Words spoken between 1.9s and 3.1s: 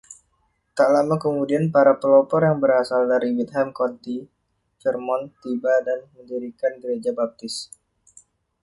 pelopor yang berasal